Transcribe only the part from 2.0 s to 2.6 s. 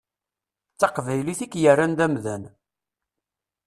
amdan.